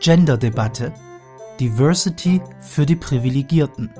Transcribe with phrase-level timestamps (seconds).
[0.00, 0.92] Gender-Debatte.
[1.58, 3.90] Diversity für die Privilegierten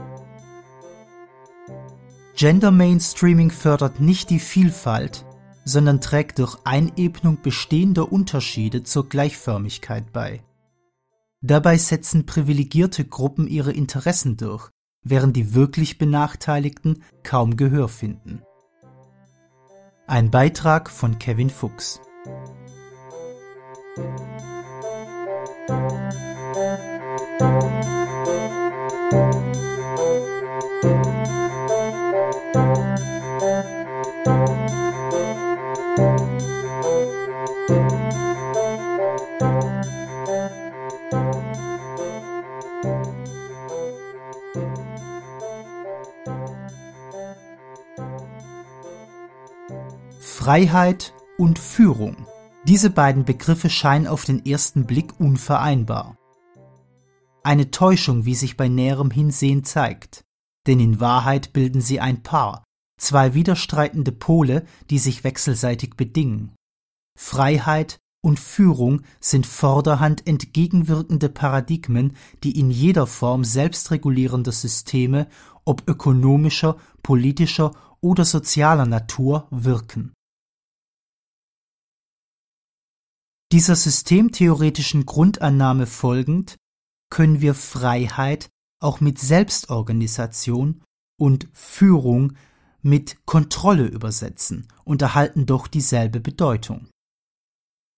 [2.37, 5.25] Gender Mainstreaming fördert nicht die Vielfalt,
[5.65, 10.43] sondern trägt durch Einebnung bestehender Unterschiede zur Gleichförmigkeit bei.
[11.41, 14.69] Dabei setzen privilegierte Gruppen ihre Interessen durch,
[15.03, 18.43] während die wirklich Benachteiligten kaum Gehör finden.
[20.07, 22.03] Ein Beitrag von Kevin Fuchs.
[50.47, 52.25] Freiheit und Führung.
[52.69, 56.17] Diese beiden Begriffe scheinen auf den ersten Blick unvereinbar.
[57.43, 60.23] Eine Täuschung, wie sich bei näherem Hinsehen zeigt.
[60.69, 62.63] Denn in Wahrheit bilden sie ein Paar,
[62.97, 66.55] zwei widerstreitende Pole, die sich wechselseitig bedingen.
[67.19, 75.27] Freiheit und Führung sind vorderhand entgegenwirkende Paradigmen, die in jeder Form selbstregulierender Systeme,
[75.65, 80.13] ob ökonomischer, politischer oder sozialer Natur, wirken.
[83.57, 86.57] Dieser systemtheoretischen Grundannahme folgend
[87.09, 88.51] können wir Freiheit
[88.83, 90.83] auch mit Selbstorganisation
[91.19, 92.35] und Führung
[92.83, 96.89] mit Kontrolle übersetzen und erhalten doch dieselbe Bedeutung.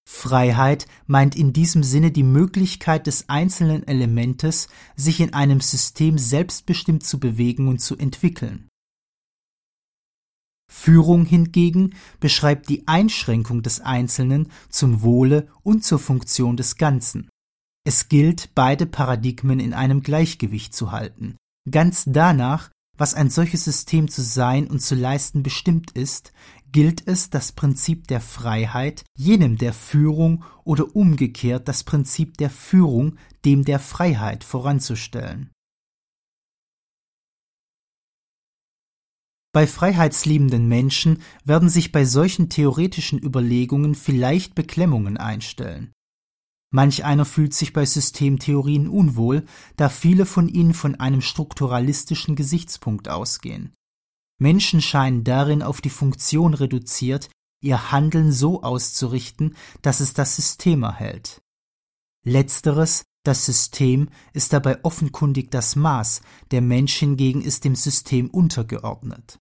[0.08, 7.02] Freiheit meint in diesem Sinne die Möglichkeit des einzelnen Elementes, sich in einem System selbstbestimmt
[7.02, 8.67] zu bewegen und zu entwickeln.
[10.70, 17.28] Führung hingegen beschreibt die Einschränkung des Einzelnen zum Wohle und zur Funktion des Ganzen.
[17.84, 21.36] Es gilt, beide Paradigmen in einem Gleichgewicht zu halten,
[21.70, 26.32] ganz danach, was ein solches System zu sein und zu leisten bestimmt ist,
[26.72, 33.16] gilt es, das Prinzip der Freiheit jenem der Führung oder umgekehrt das Prinzip der Führung
[33.44, 35.50] dem der Freiheit voranzustellen.
[39.52, 45.92] Bei freiheitsliebenden Menschen werden sich bei solchen theoretischen Überlegungen vielleicht Beklemmungen einstellen.
[46.70, 53.08] Manch einer fühlt sich bei Systemtheorien unwohl, da viele von ihnen von einem strukturalistischen Gesichtspunkt
[53.08, 53.72] ausgehen.
[54.38, 60.82] Menschen scheinen darin auf die Funktion reduziert, ihr Handeln so auszurichten, dass es das System
[60.82, 61.42] erhält.
[62.24, 69.38] Letzteres, das System, ist dabei offenkundig das Maß, der Mensch hingegen ist dem System untergeordnet.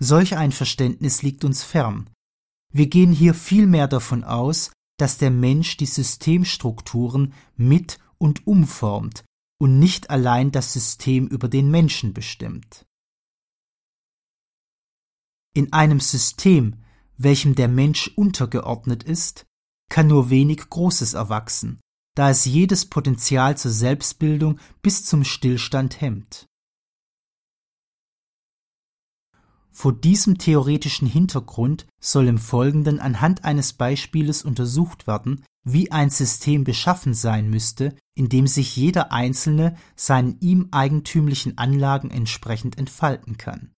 [0.00, 2.08] Solch ein Verständnis liegt uns fern.
[2.72, 9.24] Wir gehen hier vielmehr davon aus, dass der Mensch die Systemstrukturen mit und umformt
[9.60, 12.86] und nicht allein das System über den Menschen bestimmt.
[15.54, 16.76] In einem System,
[17.16, 19.47] welchem der Mensch untergeordnet ist,
[19.88, 21.80] kann nur wenig Großes erwachsen,
[22.14, 26.46] da es jedes Potenzial zur Selbstbildung bis zum Stillstand hemmt.
[29.70, 36.64] Vor diesem theoretischen Hintergrund soll im Folgenden anhand eines Beispieles untersucht werden, wie ein System
[36.64, 43.72] beschaffen sein müsste, in dem sich jeder Einzelne seinen ihm eigentümlichen Anlagen entsprechend entfalten kann.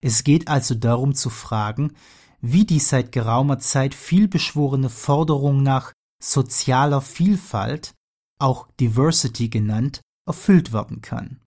[0.00, 1.92] Es geht also darum zu fragen,
[2.40, 5.92] wie die seit geraumer Zeit vielbeschworene Forderung nach
[6.22, 7.94] sozialer Vielfalt,
[8.38, 11.40] auch Diversity genannt, erfüllt werden kann.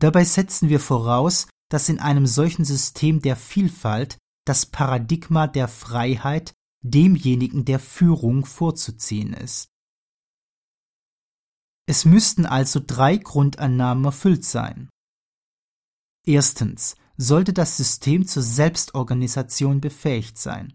[0.00, 6.54] Dabei setzen wir voraus, dass in einem solchen System der Vielfalt das Paradigma der Freiheit
[6.82, 9.68] demjenigen der Führung vorzuziehen ist.
[11.86, 14.88] Es müssten also drei Grundannahmen erfüllt sein.
[16.24, 20.74] Erstens sollte das System zur Selbstorganisation befähigt sein.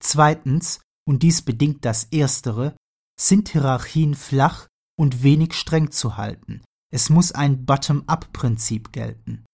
[0.00, 2.76] Zweitens, und dies bedingt das Erstere,
[3.18, 4.68] sind Hierarchien flach
[4.98, 6.62] und wenig streng zu halten,
[6.92, 9.44] es muss ein Bottom-up-Prinzip gelten.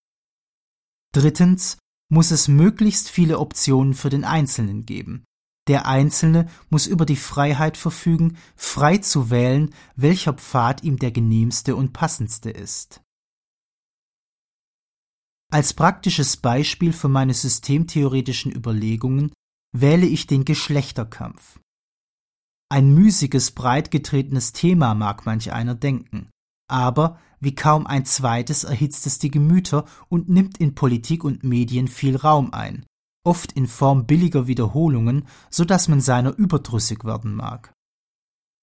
[1.13, 1.79] Drittens
[2.11, 5.25] muss es möglichst viele Optionen für den Einzelnen geben.
[5.69, 11.77] Der Einzelne muss über die Freiheit verfügen, frei zu wählen, welcher Pfad ihm der genehmste
[11.77, 13.01] und passendste ist.
[15.53, 19.33] Als praktisches Beispiel für meine systemtheoretischen Überlegungen
[19.73, 21.59] wähle ich den Geschlechterkampf.
[22.69, 26.29] Ein müßiges, breitgetretenes Thema mag manch einer denken,
[26.69, 31.89] aber wie kaum ein zweites erhitzt es die Gemüter und nimmt in Politik und Medien
[31.89, 32.87] viel Raum ein,
[33.25, 37.73] oft in Form billiger Wiederholungen, so dass man seiner überdrüssig werden mag.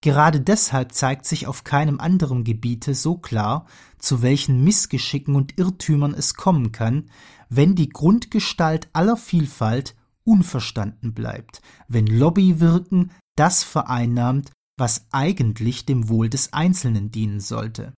[0.02, 3.66] Gerade deshalb zeigt sich auf keinem anderen Gebiete so klar,
[3.98, 7.10] zu welchen Missgeschicken und Irrtümern es kommen kann,
[7.50, 16.30] wenn die Grundgestalt aller Vielfalt unverstanden bleibt, wenn Lobbywirken das vereinnahmt, was eigentlich dem Wohl
[16.30, 17.94] des Einzelnen dienen sollte.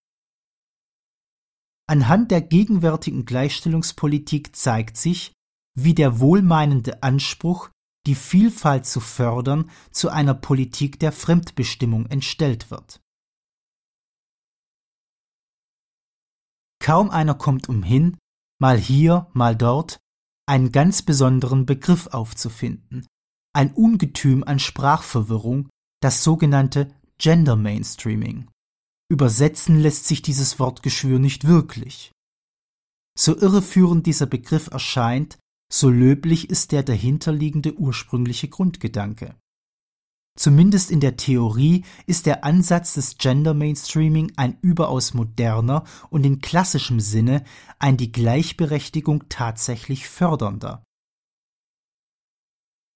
[1.86, 5.32] Anhand der gegenwärtigen Gleichstellungspolitik zeigt sich,
[5.74, 7.70] wie der wohlmeinende Anspruch,
[8.06, 13.00] die Vielfalt zu fördern, zu einer Politik der Fremdbestimmung entstellt wird.
[16.82, 18.16] Kaum einer kommt umhin,
[18.58, 20.00] mal hier, mal dort,
[20.46, 23.06] einen ganz besonderen Begriff aufzufinden,
[23.52, 25.68] ein Ungetüm an Sprachverwirrung,
[26.00, 28.48] das sogenannte Gender Mainstreaming.
[29.10, 32.12] Übersetzen lässt sich dieses Wortgeschwür nicht wirklich.
[33.18, 35.38] So irreführend dieser Begriff erscheint,
[35.72, 39.36] so löblich ist der dahinterliegende ursprüngliche Grundgedanke.
[40.36, 46.40] Zumindest in der Theorie ist der Ansatz des Gender Mainstreaming ein überaus moderner und in
[46.40, 47.44] klassischem Sinne
[47.78, 50.82] ein die Gleichberechtigung tatsächlich fördernder.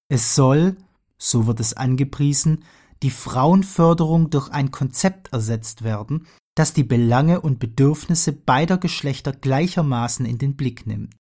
[0.09, 0.77] Es soll,
[1.19, 2.65] so wird es angepriesen,
[3.03, 10.25] die Frauenförderung durch ein Konzept ersetzt werden, das die Belange und Bedürfnisse beider Geschlechter gleichermaßen
[10.25, 11.15] in den Blick nimmt.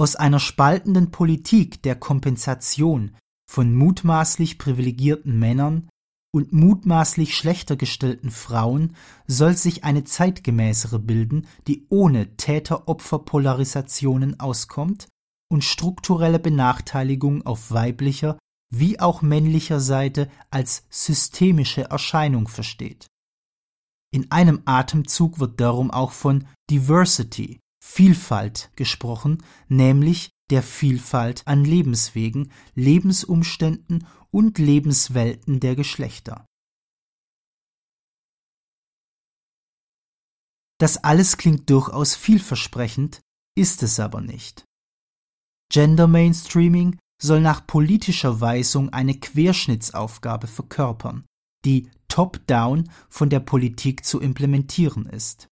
[0.00, 3.14] Aus einer spaltenden Politik der Kompensation
[3.46, 5.90] von mutmaßlich privilegierten Männern
[6.32, 15.06] und mutmaßlich schlechter gestellten Frauen soll sich eine zeitgemäßere bilden, die ohne Täter-Opfer-Polarisationen auskommt
[15.52, 18.38] und strukturelle Benachteiligung auf weiblicher
[18.74, 23.06] wie auch männlicher Seite als systemische Erscheinung versteht.
[24.14, 27.60] In einem Atemzug wird darum auch von Diversity,
[27.92, 36.46] Vielfalt gesprochen, nämlich der Vielfalt an Lebenswegen, Lebensumständen und Lebenswelten der Geschlechter.
[40.78, 43.22] Das alles klingt durchaus vielversprechend,
[43.58, 44.64] ist es aber nicht.
[45.68, 51.26] Gender Mainstreaming soll nach politischer Weisung eine Querschnittsaufgabe verkörpern,
[51.64, 55.49] die top-down von der Politik zu implementieren ist.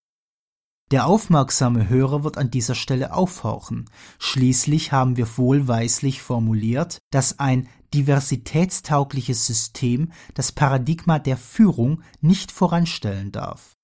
[0.90, 3.90] Der aufmerksame Hörer wird an dieser Stelle aufhorchen.
[4.18, 13.32] Schließlich haben wir wohlweislich formuliert, dass ein diversitätstaugliches System das Paradigma der Führung nicht voranstellen
[13.32, 13.74] darf.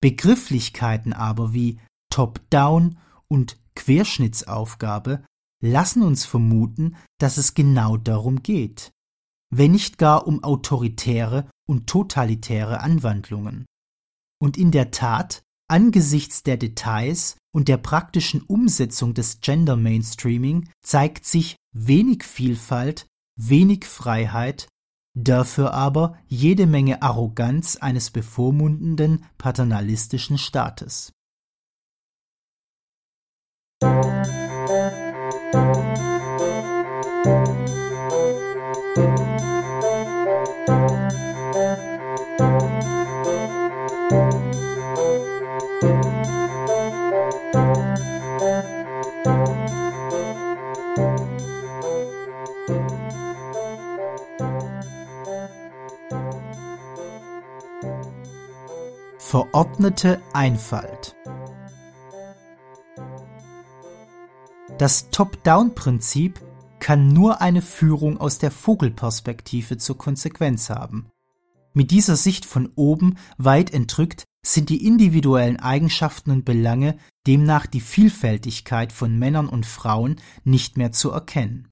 [0.00, 1.80] Begrifflichkeiten aber wie
[2.10, 2.98] Top-Down
[3.28, 5.24] und Querschnittsaufgabe
[5.62, 8.90] lassen uns vermuten, dass es genau darum geht,
[9.50, 13.64] wenn nicht gar um autoritäre und totalitäre Anwandlungen.
[14.40, 21.24] Und in der Tat Angesichts der Details und der praktischen Umsetzung des Gender Mainstreaming zeigt
[21.24, 23.06] sich wenig Vielfalt,
[23.36, 24.68] wenig Freiheit,
[25.16, 31.12] dafür aber jede Menge Arroganz eines bevormundenden paternalistischen Staates.
[59.34, 61.16] Verordnete Einfalt
[64.78, 66.40] Das Top-Down-Prinzip
[66.78, 71.10] kann nur eine Führung aus der Vogelperspektive zur Konsequenz haben.
[71.72, 77.80] Mit dieser Sicht von oben weit entrückt sind die individuellen Eigenschaften und Belange, demnach die
[77.80, 81.66] Vielfältigkeit von Männern und Frauen nicht mehr zu erkennen.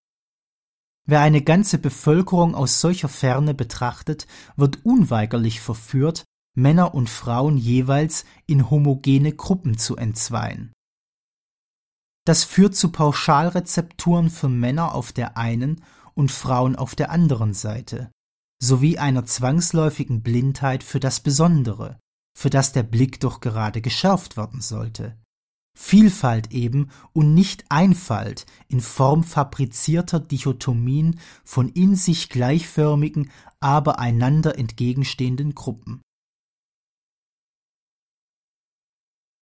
[1.07, 4.27] Wer eine ganze Bevölkerung aus solcher Ferne betrachtet,
[4.57, 10.73] wird unweigerlich verführt, Männer und Frauen jeweils in homogene Gruppen zu entzweien.
[12.25, 15.83] Das führt zu Pauschalrezepturen für Männer auf der einen
[16.15, 18.13] und Frauen auf der anderen Seite,
[18.63, 21.99] sowie einer zwangsläufigen Blindheit für das Besondere,
[22.39, 25.19] für das der Blick doch gerade geschärft werden sollte.
[25.77, 34.59] Vielfalt eben und nicht Einfalt in Form fabrizierter Dichotomien von in sich gleichförmigen, aber einander
[34.59, 36.03] entgegenstehenden Gruppen.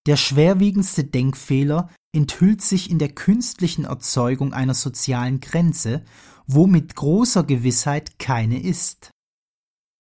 [0.07, 6.05] Der schwerwiegendste Denkfehler enthüllt sich in der künstlichen Erzeugung einer sozialen Grenze,
[6.47, 9.11] wo mit großer Gewissheit keine ist.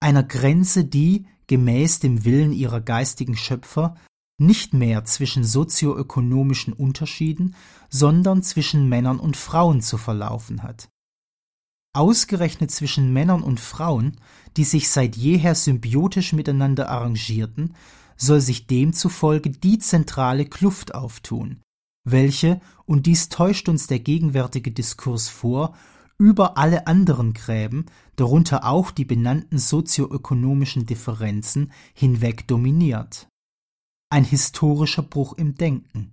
[0.01, 3.97] Einer Grenze, die, gemäß dem Willen ihrer geistigen Schöpfer,
[4.39, 7.55] nicht mehr zwischen sozioökonomischen Unterschieden,
[7.91, 10.89] sondern zwischen Männern und Frauen zu verlaufen hat.
[11.93, 14.17] Ausgerechnet zwischen Männern und Frauen,
[14.57, 17.75] die sich seit jeher symbiotisch miteinander arrangierten,
[18.21, 21.63] soll sich demzufolge die zentrale Kluft auftun,
[22.05, 25.75] welche, und dies täuscht uns der gegenwärtige Diskurs vor,
[26.19, 27.87] über alle anderen Gräben,
[28.17, 33.31] darunter auch die benannten sozioökonomischen Differenzen, hinweg dominiert
[34.11, 36.13] ein historischer Bruch im Denken.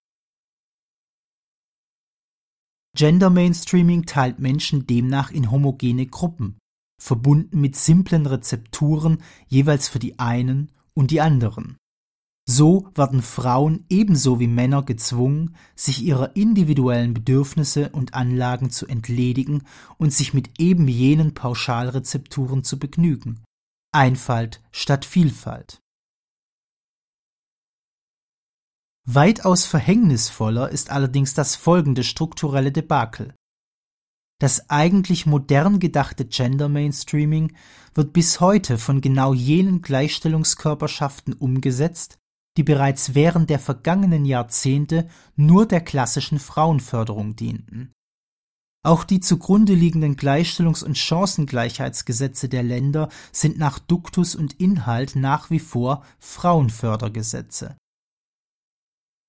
[2.95, 6.57] Gender Mainstreaming teilt Menschen demnach in homogene Gruppen,
[7.01, 11.77] verbunden mit simplen Rezepturen jeweils für die einen und die anderen.
[12.49, 19.63] So werden Frauen ebenso wie Männer gezwungen, sich ihrer individuellen Bedürfnisse und Anlagen zu entledigen
[19.97, 23.43] und sich mit eben jenen Pauschalrezepturen zu begnügen.
[23.93, 25.81] Einfalt statt Vielfalt.
[29.05, 33.35] Weitaus verhängnisvoller ist allerdings das folgende strukturelle Debakel.
[34.39, 37.55] Das eigentlich modern gedachte Gender Mainstreaming
[37.93, 42.19] wird bis heute von genau jenen Gleichstellungskörperschaften umgesetzt,
[42.57, 47.93] die bereits während der vergangenen Jahrzehnte nur der klassischen Frauenförderung dienten.
[48.83, 55.49] Auch die zugrunde liegenden Gleichstellungs- und Chancengleichheitsgesetze der Länder sind nach Duktus und Inhalt nach
[55.49, 57.77] wie vor Frauenfördergesetze.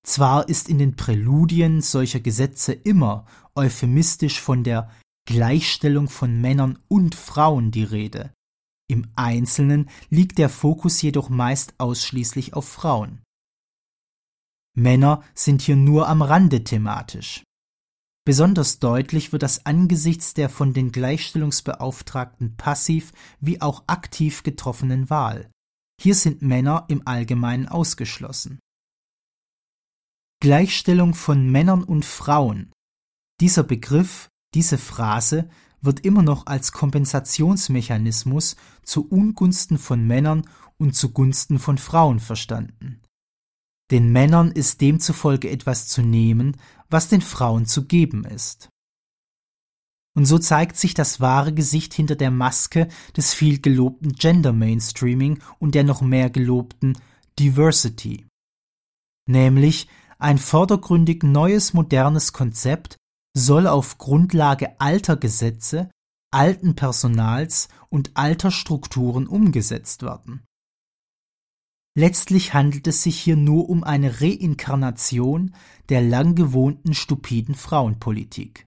[0.06, 4.90] Zwar ist in den Präludien solcher Gesetze immer euphemistisch von der
[5.26, 8.32] Gleichstellung von Männern und Frauen die Rede,
[8.88, 13.23] im Einzelnen liegt der Fokus jedoch meist ausschließlich auf Frauen.
[14.75, 17.42] Männer sind hier nur am Rande thematisch.
[18.25, 25.50] Besonders deutlich wird das angesichts der von den Gleichstellungsbeauftragten passiv wie auch aktiv getroffenen Wahl.
[26.00, 28.59] Hier sind Männer im Allgemeinen ausgeschlossen.
[30.40, 32.71] Gleichstellung von Männern und Frauen.
[33.40, 41.58] Dieser Begriff, diese Phrase wird immer noch als Kompensationsmechanismus zu Ungunsten von Männern und zugunsten
[41.58, 43.02] von Frauen verstanden.
[43.90, 46.56] Den Männern ist demzufolge etwas zu nehmen,
[46.90, 48.68] was den Frauen zu geben ist.
[50.14, 55.40] Und so zeigt sich das wahre Gesicht hinter der Maske des viel gelobten Gender Mainstreaming
[55.58, 56.99] und der noch mehr gelobten
[57.38, 58.26] Diversity.
[59.26, 62.97] Nämlich, ein vordergründig neues modernes Konzept
[63.37, 65.90] soll auf Grundlage alter Gesetze,
[66.30, 70.44] alten Personals und alter Strukturen umgesetzt werden.
[71.97, 75.54] Letztlich handelt es sich hier nur um eine Reinkarnation
[75.88, 78.66] der lang gewohnten stupiden Frauenpolitik.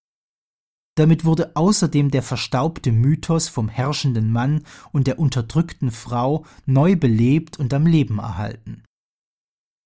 [0.95, 7.57] Damit wurde außerdem der verstaubte Mythos vom herrschenden Mann und der unterdrückten Frau neu belebt
[7.57, 8.83] und am Leben erhalten.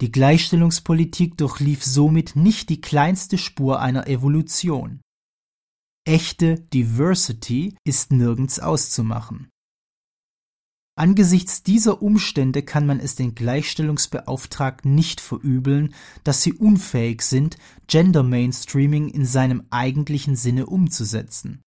[0.02, 5.00] Die Gleichstellungspolitik durchlief somit nicht die kleinste Spur einer Evolution.
[6.06, 9.50] Echte Diversity ist nirgends auszumachen.
[10.98, 18.24] Angesichts dieser Umstände kann man es den Gleichstellungsbeauftragten nicht verübeln, dass sie unfähig sind, Gender
[18.24, 21.62] Mainstreaming in seinem eigentlichen Sinne umzusetzen.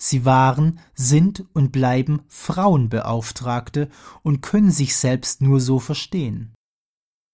[0.00, 3.90] Sie waren, sind und bleiben Frauenbeauftragte
[4.22, 6.54] und können sich selbst nur so verstehen.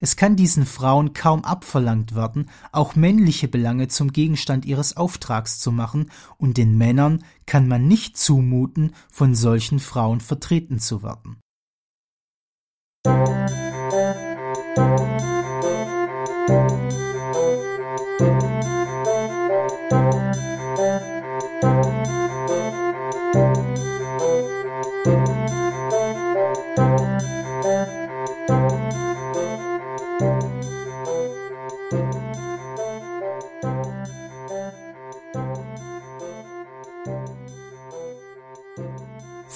[0.03, 5.71] Es kann diesen Frauen kaum abverlangt werden, auch männliche Belange zum Gegenstand ihres Auftrags zu
[5.71, 11.41] machen, und den Männern kann man nicht zumuten, von solchen Frauen vertreten zu werden.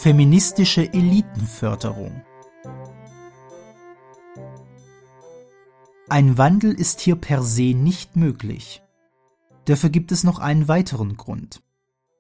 [0.05, 2.21] Feministische Elitenförderung
[6.11, 8.83] Ein Wandel ist hier per se nicht möglich.
[9.65, 11.63] Dafür gibt es noch einen weiteren Grund.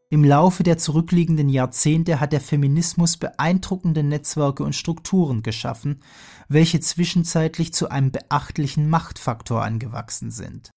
[0.08, 6.00] Im Laufe der zurückliegenden Jahrzehnte hat der Feminismus beeindruckende Netzwerke und Strukturen geschaffen,
[6.48, 10.70] welche zwischenzeitlich zu einem beachtlichen Machtfaktor angewachsen sind.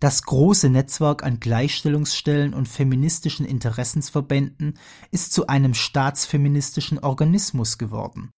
[0.00, 4.78] Das große Netzwerk an Gleichstellungsstellen und feministischen Interessensverbänden
[5.10, 8.30] ist zu einem staatsfeministischen Organismus geworden.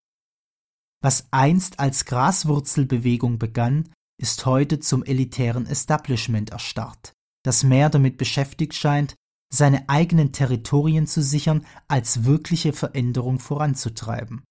[1.03, 7.13] Was einst als Graswurzelbewegung begann, ist heute zum elitären Establishment erstarrt,
[7.45, 9.15] das mehr damit beschäftigt scheint,
[9.53, 14.45] seine eigenen Territorien zu sichern, als wirkliche Veränderung voranzutreiben.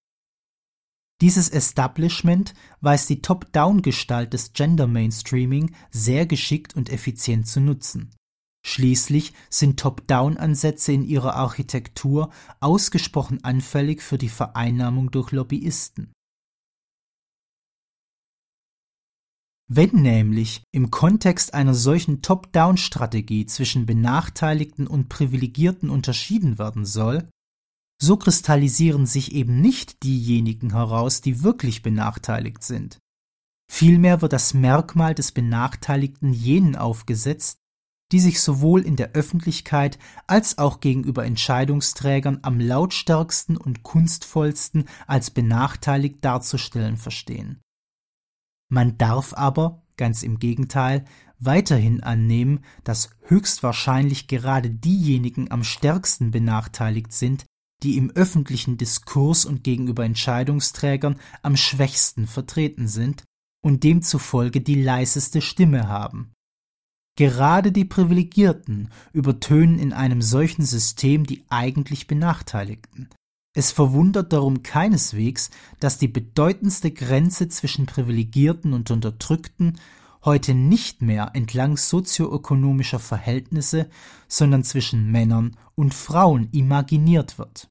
[1.22, 8.14] Dieses Establishment weiß die Top-Down-Gestalt des Gender Mainstreaming sehr geschickt und effizient zu nutzen.
[8.66, 12.30] Schließlich sind Top-Down-Ansätze in ihrer Architektur
[12.60, 16.12] ausgesprochen anfällig für die Vereinnahmung durch Lobbyisten.
[19.68, 27.28] Wenn nämlich im Kontext einer solchen Top-Down-Strategie zwischen Benachteiligten und Privilegierten unterschieden werden soll,
[27.98, 32.98] so kristallisieren sich eben nicht diejenigen heraus, die wirklich benachteiligt sind.
[33.70, 37.58] Vielmehr wird das Merkmal des Benachteiligten jenen aufgesetzt,
[38.12, 45.30] die sich sowohl in der Öffentlichkeit als auch gegenüber Entscheidungsträgern am lautstärksten und kunstvollsten als
[45.30, 47.60] benachteiligt darzustellen verstehen.
[48.68, 51.04] Man darf aber, ganz im Gegenteil,
[51.38, 57.44] weiterhin annehmen, dass höchstwahrscheinlich gerade diejenigen am stärksten benachteiligt sind,
[57.86, 63.22] die im öffentlichen Diskurs und gegenüber Entscheidungsträgern am schwächsten vertreten sind
[63.64, 66.32] und demzufolge die leiseste Stimme haben.
[67.16, 73.08] Gerade die Privilegierten übertönen in einem solchen System die eigentlich Benachteiligten,
[73.56, 75.48] es verwundert darum keineswegs,
[75.80, 79.78] dass die bedeutendste Grenze zwischen Privilegierten und Unterdrückten
[80.26, 83.88] heute nicht mehr entlang sozioökonomischer Verhältnisse,
[84.28, 87.68] sondern zwischen Männern und Frauen imaginiert wird.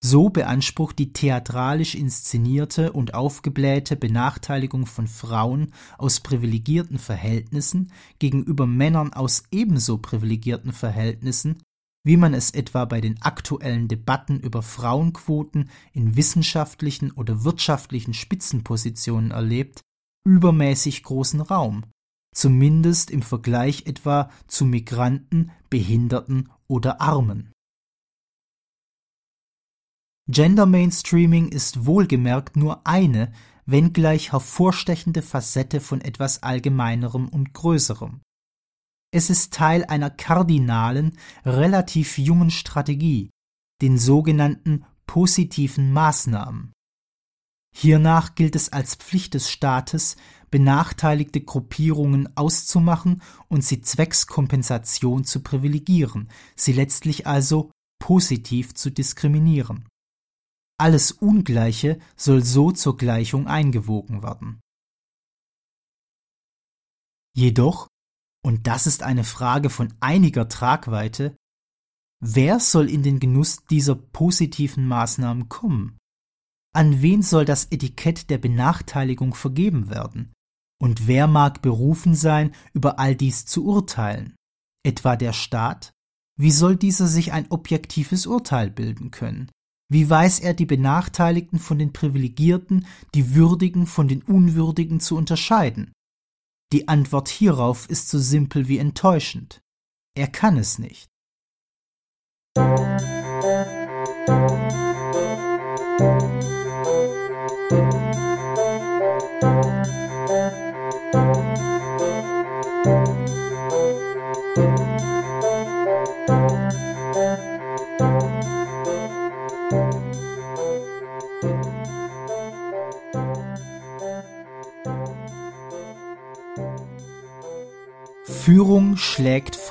[0.00, 9.12] So beansprucht die theatralisch inszenierte und aufgeblähte Benachteiligung von Frauen aus privilegierten Verhältnissen gegenüber Männern
[9.12, 11.58] aus ebenso privilegierten Verhältnissen
[12.08, 19.30] wie man es etwa bei den aktuellen Debatten über Frauenquoten in wissenschaftlichen oder wirtschaftlichen Spitzenpositionen
[19.30, 19.82] erlebt,
[20.24, 21.84] übermäßig großen Raum,
[22.34, 27.52] zumindest im Vergleich etwa zu Migranten, Behinderten oder Armen.
[30.30, 33.32] Gender Mainstreaming ist wohlgemerkt nur eine,
[33.64, 38.20] wenngleich hervorstechende Facette von etwas Allgemeinerem und Größerem.
[39.10, 43.30] Es ist Teil einer kardinalen, relativ jungen Strategie,
[43.80, 46.72] den sogenannten positiven Maßnahmen.
[47.74, 50.16] Hiernach gilt es als Pflicht des Staates,
[50.50, 59.88] benachteiligte Gruppierungen auszumachen und sie zwecks Kompensation zu privilegieren, sie letztlich also positiv zu diskriminieren.
[60.78, 64.60] Alles Ungleiche soll so zur Gleichung eingewogen werden.
[67.34, 67.88] Jedoch
[68.48, 71.36] und das ist eine Frage von einiger Tragweite,
[72.20, 75.98] wer soll in den Genuss dieser positiven Maßnahmen kommen?
[76.74, 80.32] An wen soll das Etikett der Benachteiligung vergeben werden?
[80.80, 84.36] Und wer mag berufen sein, über all dies zu urteilen?
[84.84, 85.92] Etwa der Staat?
[86.38, 89.50] Wie soll dieser sich ein objektives Urteil bilden können?
[89.90, 95.92] Wie weiß er die Benachteiligten von den Privilegierten, die Würdigen von den Unwürdigen zu unterscheiden?
[96.72, 99.62] Die Antwort hierauf ist so simpel wie enttäuschend.
[100.14, 101.08] Er kann es nicht.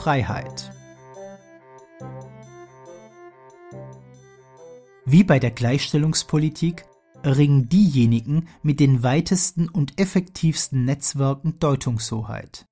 [0.08, 0.72] Freiheit.
[5.06, 6.86] Wie bei der Gleichstellungspolitik
[7.24, 12.66] erringen diejenigen mit den weitesten und effektivsten Netzwerken Deutungshoheit.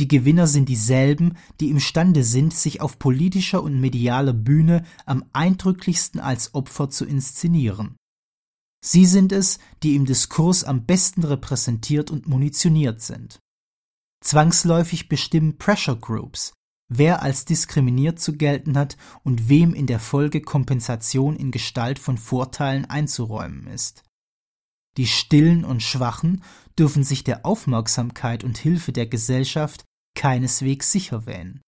[0.00, 6.18] Die Gewinner sind dieselben, die imstande sind, sich auf politischer und medialer Bühne am eindrücklichsten
[6.18, 7.94] als Opfer zu inszenieren.
[8.84, 13.38] Sie sind es, die im Diskurs am besten repräsentiert und munitioniert sind.
[14.20, 16.52] Zwangsläufig bestimmen Pressure Groups,
[16.88, 22.18] wer als diskriminiert zu gelten hat und wem in der Folge Kompensation in Gestalt von
[22.18, 24.02] Vorteilen einzuräumen ist.
[24.96, 26.42] Die Stillen und Schwachen
[26.78, 29.84] dürfen sich der Aufmerksamkeit und Hilfe der Gesellschaft
[30.16, 31.60] keineswegs sicher wähnen.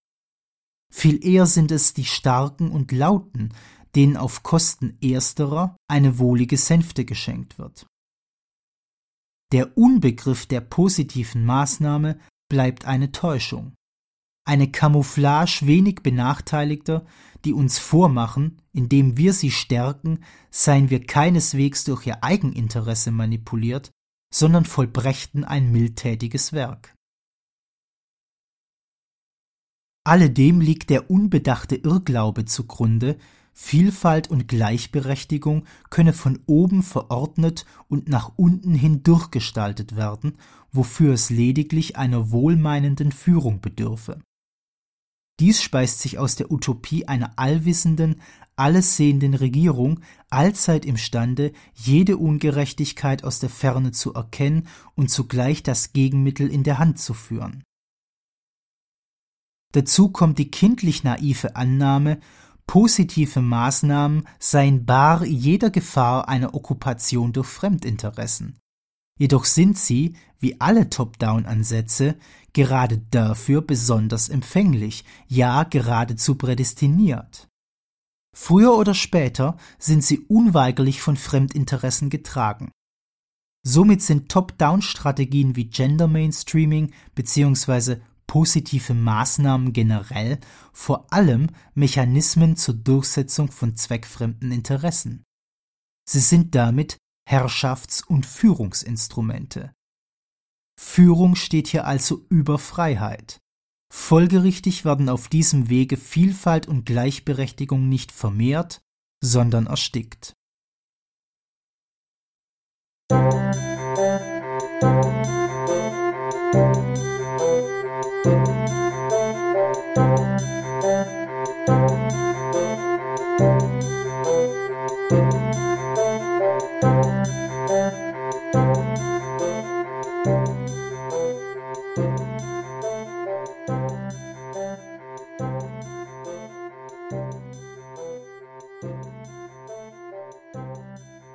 [0.93, 3.55] Viel eher sind es die Starken und Lauten,
[3.95, 7.87] denen auf Kosten ersterer eine wohlige Sänfte geschenkt wird.
[9.53, 12.19] Der Unbegriff der positiven Maßnahme
[12.51, 13.73] bleibt eine Täuschung.
[14.47, 17.07] Eine Camouflage wenig Benachteiligter,
[17.47, 23.91] die uns vormachen, indem wir sie stärken, seien wir keineswegs durch ihr Eigeninteresse manipuliert,
[24.35, 26.95] sondern vollbrächten ein mildtätiges Werk.
[30.05, 33.19] Alledem liegt der unbedachte Irrglaube zugrunde,
[33.53, 40.37] Vielfalt und Gleichberechtigung könne von oben verordnet und nach unten hin durchgestaltet werden,
[40.73, 44.21] wofür es lediglich einer wohlmeinenden Führung bedürfe.
[45.41, 48.21] Dies speist sich aus der Utopie einer allwissenden,
[48.57, 55.95] alles sehenden Regierung, allzeit imstande, jede Ungerechtigkeit aus der Ferne zu erkennen und zugleich das
[55.95, 57.65] Gegenmittel in der Hand zu führen.
[59.73, 62.21] Dazu kommt die kindlich naive Annahme,
[62.71, 68.61] positive Maßnahmen seien bar jeder Gefahr einer Okkupation durch Fremdinteressen.
[69.19, 72.15] Jedoch sind sie, wie alle Top-Down-Ansätze,
[72.53, 77.49] gerade dafür besonders empfänglich, ja geradezu prädestiniert.
[78.37, 82.71] Früher oder später sind sie unweigerlich von Fremdinteressen getragen.
[83.67, 87.97] Somit sind Top-Down-Strategien wie Gender Mainstreaming bzw
[88.31, 90.39] positive Maßnahmen generell
[90.73, 95.25] vor allem Mechanismen zur Durchsetzung von zweckfremden Interessen.
[96.09, 96.97] Sie sind damit
[97.29, 99.73] Herrschafts- und Führungsinstrumente.
[100.81, 103.41] Führung steht hier also über Freiheit.
[103.93, 108.81] Folgerichtig werden auf diesem Wege Vielfalt und Gleichberechtigung nicht vermehrt,
[109.21, 110.35] sondern erstickt.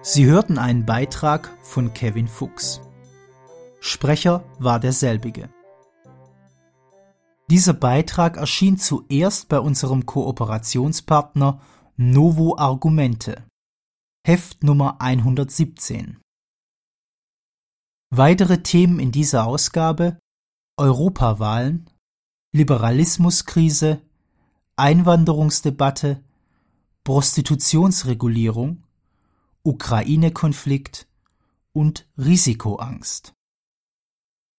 [0.08, 2.80] Sie hörten einen Beitrag von Kevin Fuchs.
[3.80, 5.50] Sprecher war derselbige.
[7.50, 11.60] Dieser Beitrag erschien zuerst bei unserem Kooperationspartner
[11.98, 13.48] Novo Argumente,
[14.28, 16.20] Heft Nummer 117.
[18.12, 20.20] Weitere Themen in dieser Ausgabe
[20.78, 21.90] Europawahlen,
[22.54, 24.04] Liberalismuskrise,
[24.76, 26.24] Einwanderungsdebatte,
[27.04, 28.85] Prostitutionsregulierung,
[29.66, 31.08] Ukraine-Konflikt
[31.74, 33.34] und Risikoangst.